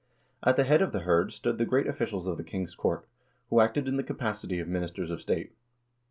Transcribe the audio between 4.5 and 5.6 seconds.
of ministers of state.